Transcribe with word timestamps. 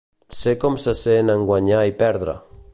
Sé 0.37 0.53
com 0.63 0.77
se 0.85 0.95
sent 1.03 1.29
en 1.35 1.45
guanyar 1.51 1.85
i 1.93 1.97
perdre. 2.03 2.39